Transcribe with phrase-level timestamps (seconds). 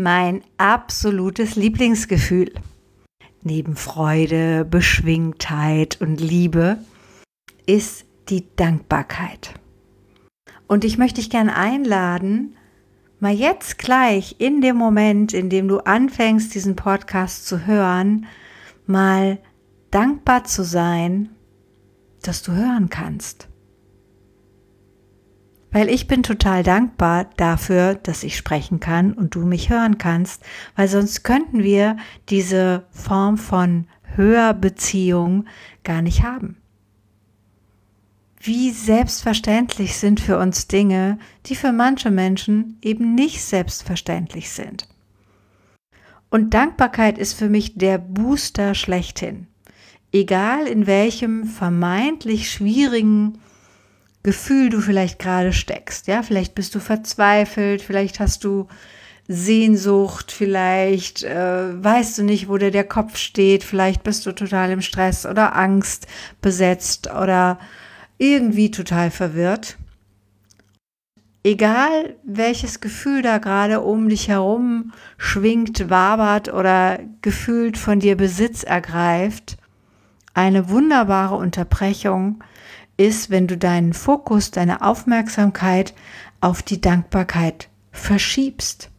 [0.00, 2.52] Mein absolutes Lieblingsgefühl.
[3.42, 6.78] Neben Freude, Beschwingtheit und Liebe
[7.66, 9.54] ist die Dankbarkeit.
[10.68, 12.54] Und ich möchte dich gern einladen,
[13.18, 18.26] mal jetzt gleich in dem Moment, in dem du anfängst, diesen Podcast zu hören,
[18.86, 19.38] mal
[19.90, 21.30] dankbar zu sein,
[22.22, 23.48] dass du hören kannst.
[25.70, 30.42] Weil ich bin total dankbar dafür, dass ich sprechen kann und du mich hören kannst,
[30.76, 31.96] weil sonst könnten wir
[32.30, 35.44] diese Form von Hörbeziehung
[35.84, 36.56] gar nicht haben.
[38.40, 44.88] Wie selbstverständlich sind für uns Dinge, die für manche Menschen eben nicht selbstverständlich sind.
[46.30, 49.48] Und Dankbarkeit ist für mich der Booster schlechthin.
[50.12, 53.38] Egal in welchem vermeintlich schwierigen
[54.22, 56.06] Gefühl du vielleicht gerade steckst.
[56.06, 58.68] Ja, vielleicht bist du verzweifelt, vielleicht hast du
[59.28, 64.70] Sehnsucht, vielleicht äh, weißt du nicht, wo dir der Kopf steht, vielleicht bist du total
[64.70, 66.06] im Stress oder Angst
[66.40, 67.58] besetzt oder
[68.16, 69.76] irgendwie total verwirrt.
[71.44, 78.64] Egal welches Gefühl da gerade um dich herum schwingt, wabert oder gefühlt von dir Besitz
[78.64, 79.56] ergreift,
[80.34, 82.42] eine wunderbare Unterbrechung
[82.98, 85.94] ist, wenn du deinen Fokus, deine Aufmerksamkeit
[86.40, 88.90] auf die Dankbarkeit verschiebst.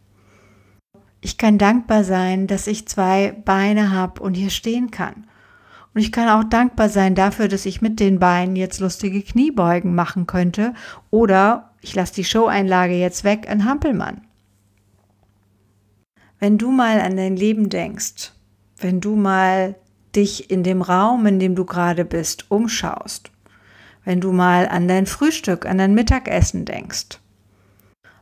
[1.22, 5.28] Ich kann dankbar sein, dass ich zwei Beine habe und hier stehen kann.
[5.94, 9.96] Und ich kann auch dankbar sein dafür, dass ich mit den Beinen jetzt lustige Kniebeugen
[9.96, 10.74] machen könnte.
[11.10, 14.22] Oder ich lasse die Show-Einlage jetzt weg, ein Hampelmann.
[16.40, 18.32] Wenn du mal an dein Leben denkst,
[18.78, 19.76] wenn du mal
[20.16, 23.32] dich in dem Raum, in dem du gerade bist, umschaust,
[24.10, 27.20] wenn du mal an dein Frühstück, an dein Mittagessen denkst,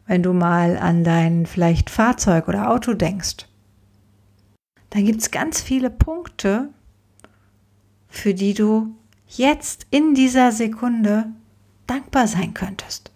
[0.05, 3.47] wenn du mal an dein vielleicht Fahrzeug oder Auto denkst,
[4.89, 6.67] dann gibt es ganz viele Punkte,
[8.09, 8.97] für die du
[9.29, 11.27] jetzt in dieser Sekunde
[11.87, 13.13] dankbar sein könntest.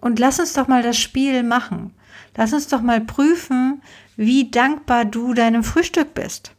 [0.00, 1.94] Und lass uns doch mal das Spiel machen.
[2.36, 3.82] Lass uns doch mal prüfen,
[4.14, 6.53] wie dankbar du deinem Frühstück bist.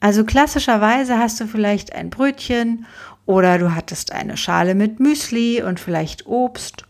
[0.00, 2.86] Also klassischerweise hast du vielleicht ein Brötchen
[3.26, 6.84] oder du hattest eine Schale mit Müsli und vielleicht Obst.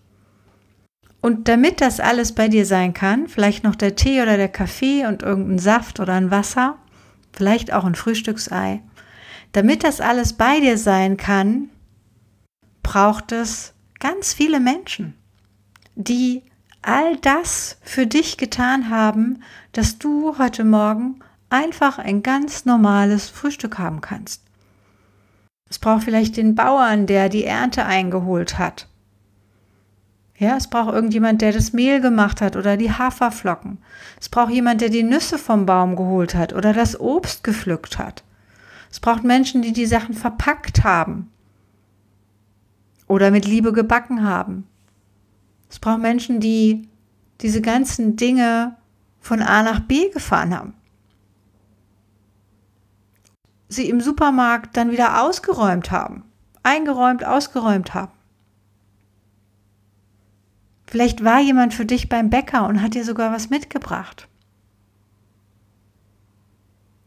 [1.20, 5.06] Und damit das alles bei dir sein kann, vielleicht noch der Tee oder der Kaffee
[5.06, 6.76] und irgendein Saft oder ein Wasser,
[7.32, 8.82] vielleicht auch ein Frühstücksei.
[9.52, 11.70] Damit das alles bei dir sein kann,
[12.82, 15.14] braucht es ganz viele Menschen,
[15.94, 16.42] die
[16.82, 19.42] all das für dich getan haben,
[19.72, 21.20] dass du heute Morgen
[21.54, 24.42] einfach ein ganz normales Frühstück haben kannst.
[25.70, 28.88] Es braucht vielleicht den Bauern, der die Ernte eingeholt hat.
[30.36, 33.78] Ja, es braucht irgendjemand, der das Mehl gemacht hat oder die Haferflocken.
[34.20, 38.24] Es braucht jemand, der die Nüsse vom Baum geholt hat oder das Obst gepflückt hat.
[38.90, 41.30] Es braucht Menschen, die die Sachen verpackt haben
[43.06, 44.66] oder mit Liebe gebacken haben.
[45.70, 46.88] Es braucht Menschen, die
[47.40, 48.76] diese ganzen Dinge
[49.20, 50.74] von A nach B gefahren haben
[53.74, 56.24] sie im Supermarkt dann wieder ausgeräumt haben.
[56.62, 58.12] Eingeräumt, ausgeräumt haben.
[60.86, 64.28] Vielleicht war jemand für dich beim Bäcker und hat dir sogar was mitgebracht.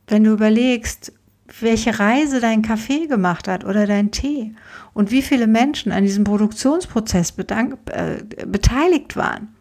[0.08, 1.14] Wenn du überlegst,
[1.60, 4.54] welche Reise dein Kaffee gemacht hat oder dein Tee
[4.94, 9.56] und wie viele Menschen an diesem Produktionsprozess äh, beteiligt waren.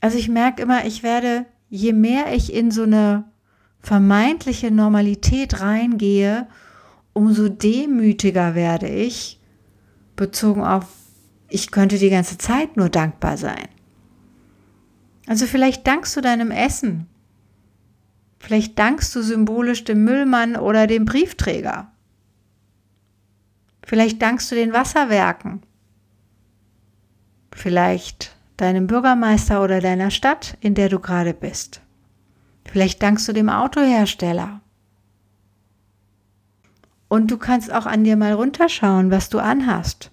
[0.00, 3.24] Also ich merke immer, ich werde, je mehr ich in so eine
[3.84, 6.48] vermeintliche Normalität reingehe,
[7.12, 9.40] umso demütiger werde ich,
[10.16, 10.86] bezogen auf,
[11.48, 13.68] ich könnte die ganze Zeit nur dankbar sein.
[15.26, 17.06] Also vielleicht dankst du deinem Essen.
[18.38, 21.92] Vielleicht dankst du symbolisch dem Müllmann oder dem Briefträger.
[23.84, 25.62] Vielleicht dankst du den Wasserwerken.
[27.52, 31.83] Vielleicht deinem Bürgermeister oder deiner Stadt, in der du gerade bist.
[32.70, 34.60] Vielleicht dankst du dem Autohersteller.
[37.08, 40.10] Und du kannst auch an dir mal runterschauen, was du anhast.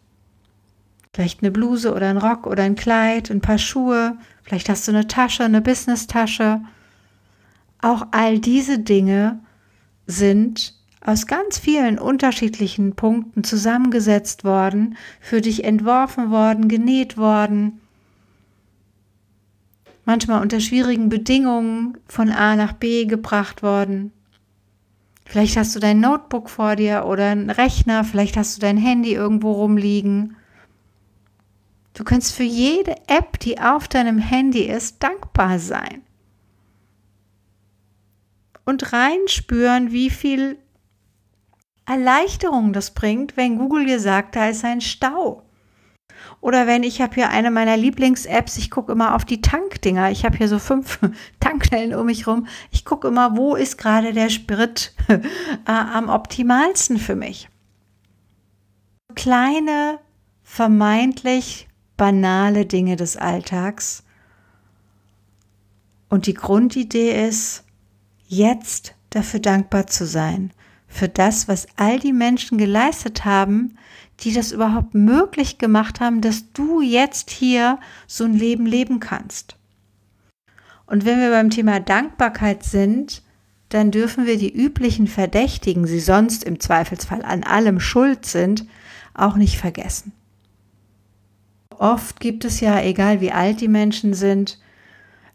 [1.14, 4.92] Vielleicht eine Bluse oder ein Rock oder ein Kleid, ein paar Schuhe, vielleicht hast du
[4.92, 6.62] eine Tasche, eine Business-Tasche.
[7.82, 9.40] Auch all diese Dinge
[10.06, 17.81] sind aus ganz vielen unterschiedlichen Punkten zusammengesetzt worden, für dich entworfen worden, genäht worden,
[20.12, 24.12] manchmal unter schwierigen Bedingungen von A nach B gebracht worden.
[25.24, 29.14] Vielleicht hast du dein Notebook vor dir oder einen Rechner, vielleicht hast du dein Handy
[29.14, 30.36] irgendwo rumliegen.
[31.94, 36.02] Du kannst für jede App, die auf deinem Handy ist, dankbar sein.
[38.66, 40.58] Und reinspüren, wie viel
[41.86, 45.44] Erleichterung das bringt, wenn Google dir sagt, da ist ein Stau.
[46.42, 50.10] Oder wenn ich habe hier eine meiner Lieblings-Apps, ich gucke immer auf die Tankdinger.
[50.10, 51.00] Ich habe hier so fünf
[51.40, 52.48] Tankstellen um mich rum.
[52.72, 55.20] Ich gucke immer, wo ist gerade der Sprit äh,
[55.66, 57.48] am optimalsten für mich.
[59.14, 60.00] Kleine,
[60.44, 64.04] vermeintlich banale Dinge des Alltags.
[66.10, 67.64] Und die Grundidee ist,
[68.28, 70.52] jetzt dafür dankbar zu sein,
[70.92, 73.78] für das, was all die Menschen geleistet haben,
[74.20, 79.56] die das überhaupt möglich gemacht haben, dass du jetzt hier so ein Leben leben kannst.
[80.86, 83.24] Und wenn wir beim Thema Dankbarkeit sind,
[83.70, 88.66] dann dürfen wir die üblichen Verdächtigen, die sonst im Zweifelsfall an allem schuld sind,
[89.14, 90.12] auch nicht vergessen.
[91.70, 94.60] Oft gibt es ja, egal wie alt die Menschen sind,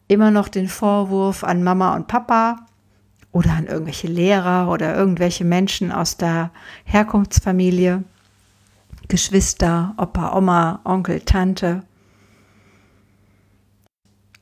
[0.06, 2.66] immer noch den Vorwurf an Mama und Papa
[3.32, 6.50] oder an irgendwelche Lehrer oder irgendwelche Menschen aus der
[6.84, 8.04] Herkunftsfamilie,
[9.08, 11.82] Geschwister, Opa, Oma, Onkel, Tante.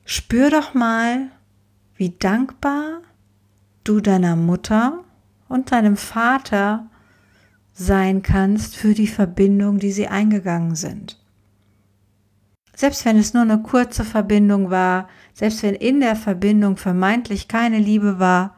[0.05, 1.29] Spür doch mal,
[1.97, 3.01] wie dankbar
[3.85, 5.05] du deiner Mutter
[5.49, 6.87] und deinem Vater
[7.73, 11.19] sein kannst für die Verbindung, die sie eingegangen sind.
[12.75, 17.79] Selbst wenn es nur eine kurze Verbindung war, selbst wenn in der Verbindung vermeintlich keine
[17.79, 18.54] Liebe war,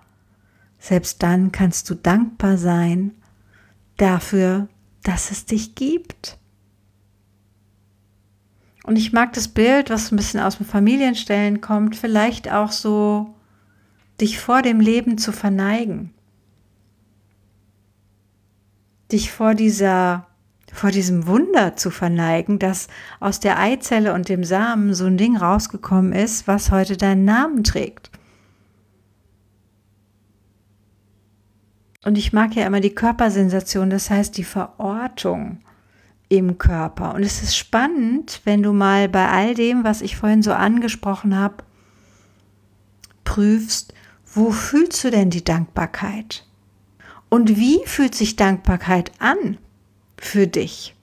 [0.78, 3.12] selbst dann kannst du dankbar sein
[3.96, 4.68] dafür,
[5.02, 6.38] dass es dich gibt.
[8.84, 13.34] Und ich mag das Bild, was ein bisschen aus dem Familienstellen kommt, vielleicht auch so,
[14.20, 16.12] dich vor dem Leben zu verneigen.
[19.10, 20.26] Dich vor dieser,
[20.72, 22.88] vor diesem Wunder zu verneigen, dass
[23.20, 27.64] aus der Eizelle und dem Samen so ein Ding rausgekommen ist, was heute deinen Namen
[27.64, 28.10] trägt.
[32.06, 35.58] Und ich mag ja immer die Körpersensation, das heißt die Verortung
[36.28, 37.16] im Körper.
[37.16, 41.36] Und es ist spannend, wenn du mal bei all dem, was ich vorhin so angesprochen
[41.36, 41.64] habe,
[43.24, 43.92] prüfst,
[44.32, 46.46] wo fühlst du denn die Dankbarkeit?
[47.28, 49.58] Und wie fühlt sich Dankbarkeit an
[50.16, 50.94] für dich?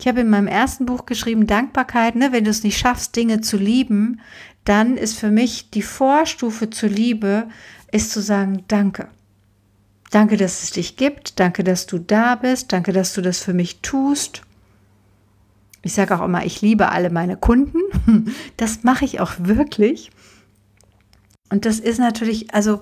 [0.00, 3.40] Ich habe in meinem ersten Buch geschrieben, Dankbarkeit, ne, wenn du es nicht schaffst, Dinge
[3.40, 4.20] zu lieben,
[4.64, 7.46] dann ist für mich die Vorstufe zur Liebe,
[7.92, 9.06] ist zu sagen, danke.
[10.10, 11.38] Danke, dass es dich gibt.
[11.38, 12.72] Danke, dass du da bist.
[12.72, 14.42] Danke, dass du das für mich tust.
[15.82, 17.78] Ich sage auch immer, ich liebe alle meine Kunden.
[18.56, 20.10] Das mache ich auch wirklich.
[21.48, 22.80] Und das ist natürlich, also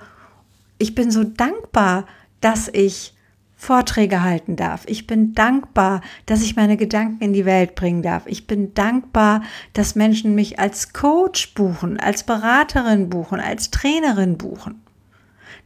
[0.79, 2.07] ich bin so dankbar,
[2.41, 3.15] dass ich
[3.57, 4.85] Vorträge halten darf.
[4.87, 8.25] Ich bin dankbar, dass ich meine Gedanken in die Welt bringen darf.
[8.27, 9.43] Ich bin dankbar,
[9.73, 14.81] dass Menschen mich als Coach buchen, als Beraterin buchen, als Trainerin buchen.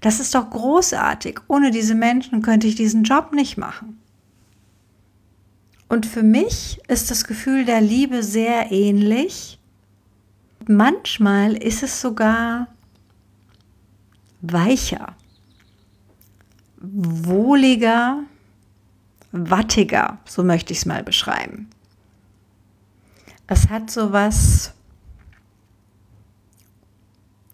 [0.03, 1.41] Das ist doch großartig.
[1.49, 3.99] Ohne diese Menschen könnte ich diesen Job nicht machen.
[5.89, 9.59] Und für mich ist das Gefühl der Liebe sehr ähnlich.
[10.67, 12.69] Manchmal ist es sogar
[14.41, 15.15] weicher,
[16.79, 18.25] wohliger,
[19.31, 21.69] wattiger, so möchte ich es mal beschreiben.
[23.47, 24.73] Es hat so was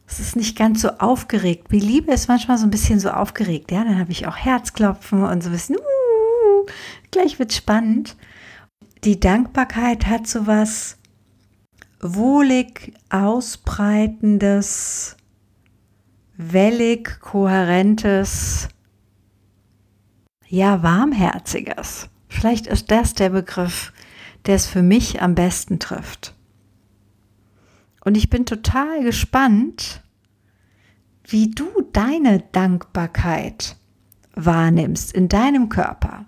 [0.09, 1.67] es ist nicht ganz so aufgeregt.
[1.69, 3.71] Wie Liebe ist manchmal so ein bisschen so aufgeregt.
[3.71, 6.67] Ja, dann habe ich auch Herzklopfen und so ein bisschen, uh,
[7.11, 8.17] gleich wird spannend.
[9.05, 10.97] Die Dankbarkeit hat so was
[12.01, 15.17] wohlig ausbreitendes,
[16.37, 18.69] wellig kohärentes,
[20.49, 22.09] ja, warmherziges.
[22.29, 23.93] Vielleicht ist das der Begriff,
[24.47, 26.35] der es für mich am besten trifft.
[28.05, 30.03] Und ich bin total gespannt,
[31.25, 33.77] wie du deine Dankbarkeit
[34.35, 36.27] wahrnimmst in deinem Körper.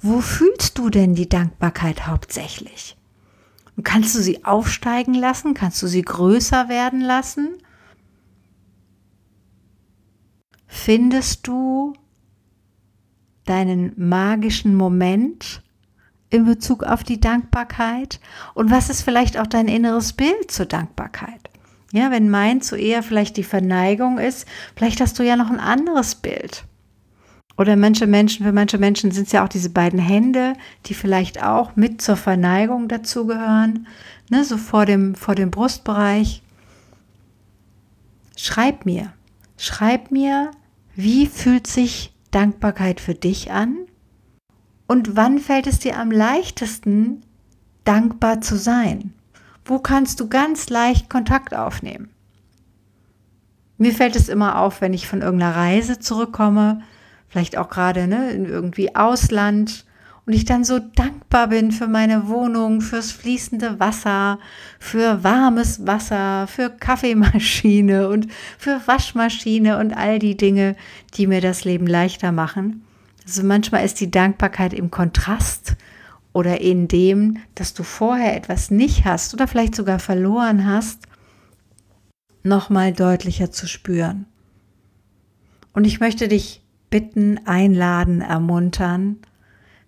[0.00, 2.96] Wo fühlst du denn die Dankbarkeit hauptsächlich?
[3.76, 5.54] Und kannst du sie aufsteigen lassen?
[5.54, 7.58] Kannst du sie größer werden lassen?
[10.66, 11.94] Findest du
[13.44, 15.62] deinen magischen Moment,
[16.30, 18.20] in Bezug auf die Dankbarkeit
[18.54, 21.50] und was ist vielleicht auch dein inneres Bild zur Dankbarkeit?
[21.92, 25.60] Ja, wenn meins so eher vielleicht die Verneigung ist, vielleicht hast du ja noch ein
[25.60, 26.64] anderes Bild.
[27.56, 30.54] Oder manche Menschen, für manche Menschen sind es ja auch diese beiden Hände,
[30.86, 33.86] die vielleicht auch mit zur Verneigung dazugehören,
[34.28, 36.42] ne, so vor dem, vor dem Brustbereich.
[38.36, 39.14] Schreib mir,
[39.56, 40.50] schreib mir,
[40.94, 43.85] wie fühlt sich Dankbarkeit für dich an?
[44.86, 47.22] Und wann fällt es dir am leichtesten,
[47.84, 49.12] dankbar zu sein?
[49.64, 52.10] Wo kannst du ganz leicht Kontakt aufnehmen?
[53.78, 56.82] Mir fällt es immer auf, wenn ich von irgendeiner Reise zurückkomme,
[57.28, 59.84] vielleicht auch gerade ne, in irgendwie Ausland
[60.24, 64.38] und ich dann so dankbar bin für meine Wohnung, fürs fließende Wasser,
[64.78, 68.28] für warmes Wasser, für Kaffeemaschine und
[68.58, 70.74] für Waschmaschine und all die Dinge,
[71.14, 72.85] die mir das Leben leichter machen.
[73.26, 75.76] Also manchmal ist die Dankbarkeit im Kontrast
[76.32, 81.02] oder in dem, dass du vorher etwas nicht hast oder vielleicht sogar verloren hast,
[82.44, 84.26] nochmal deutlicher zu spüren.
[85.72, 89.18] Und ich möchte dich bitten, einladen, ermuntern,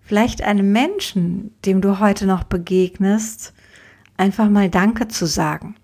[0.01, 3.55] vielleicht einem Menschen, dem du heute noch begegnest,
[4.17, 5.77] einfach mal Danke zu sagen.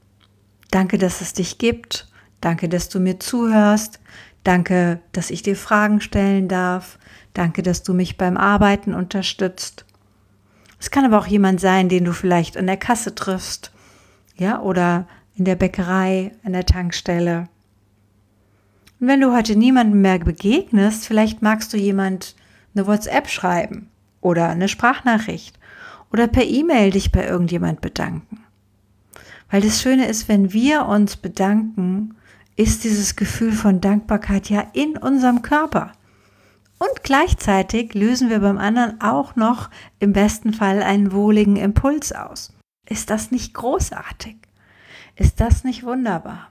[0.70, 2.08] Danke, dass es dich gibt.
[2.40, 4.00] Danke, dass du mir zuhörst.
[4.42, 6.98] Danke, dass ich dir Fragen stellen darf.
[7.34, 9.84] Danke, dass du mich beim Arbeiten unterstützt.
[10.80, 13.72] Es kann aber auch jemand sein, den du vielleicht an der Kasse triffst,
[14.36, 17.48] ja, oder in der Bäckerei, an der Tankstelle.
[19.00, 22.36] Und wenn du heute niemandem mehr begegnest, vielleicht magst du jemand
[22.74, 25.58] eine WhatsApp schreiben oder eine Sprachnachricht
[26.12, 28.44] oder per E-Mail dich bei irgendjemand bedanken.
[29.50, 32.14] Weil das Schöne ist, wenn wir uns bedanken,
[32.56, 35.92] ist dieses Gefühl von Dankbarkeit ja in unserem Körper.
[36.84, 42.52] Und gleichzeitig lösen wir beim anderen auch noch im besten Fall einen wohligen Impuls aus.
[42.86, 44.36] Ist das nicht großartig?
[45.16, 46.50] Ist das nicht wunderbar?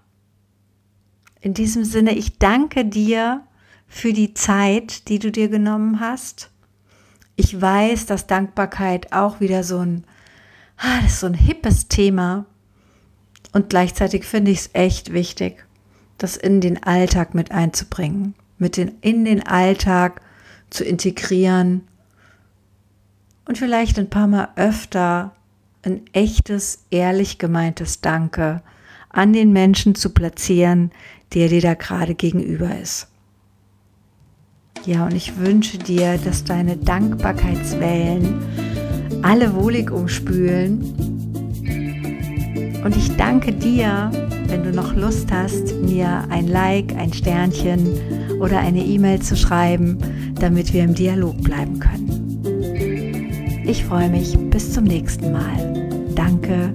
[1.40, 3.44] In diesem Sinne, ich danke dir
[3.88, 6.50] für die Zeit, die du dir genommen hast.
[7.36, 10.04] Ich weiß, dass Dankbarkeit auch wieder so ein,
[10.78, 12.46] ah, das ist so ein hippes Thema.
[13.52, 15.64] Und gleichzeitig finde ich es echt wichtig,
[16.18, 20.22] das in den Alltag mit einzubringen mit den, in den Alltag
[20.74, 21.82] zu integrieren
[23.46, 25.34] und vielleicht ein paar Mal öfter
[25.84, 28.62] ein echtes, ehrlich gemeintes Danke
[29.10, 30.92] an den Menschen zu platzieren,
[31.34, 33.10] der dir da gerade gegenüber ist.
[34.86, 38.42] Ja, und ich wünsche dir, dass deine Dankbarkeitswellen
[39.22, 40.82] alle wohlig umspülen.
[42.84, 44.12] Und ich danke dir,
[44.54, 48.00] wenn du noch Lust hast, mir ein Like, ein Sternchen
[48.40, 49.98] oder eine E-Mail zu schreiben,
[50.40, 53.64] damit wir im Dialog bleiben können.
[53.66, 56.14] Ich freue mich bis zum nächsten Mal.
[56.14, 56.72] Danke